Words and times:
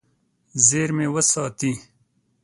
زیرمې 0.67 1.07
وساتي. 1.13 1.71